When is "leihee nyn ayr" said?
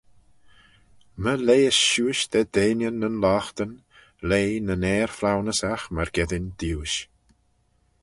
4.27-5.11